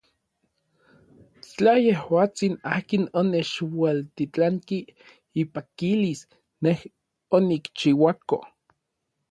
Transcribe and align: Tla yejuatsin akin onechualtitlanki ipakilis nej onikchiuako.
Tla 1.55 1.73
yejuatsin 1.87 2.53
akin 2.75 3.03
onechualtitlanki 3.21 4.77
ipakilis 5.43 6.21
nej 6.63 6.79
onikchiuako. 7.39 8.37